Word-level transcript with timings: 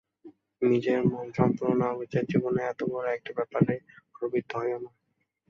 নিজের 0.61 0.99
মন 1.11 1.27
সম্পূর্ণ 1.37 1.73
না 1.81 1.89
বুঝে 1.97 2.19
জীবনের 2.29 2.65
এত 2.71 2.81
বড়ো 2.91 3.09
একটা 3.11 3.31
ব্যাপারে 3.37 3.73
প্রবৃত্ত 4.15 4.51
হোয়ো 4.59 4.77
না। 4.83 4.89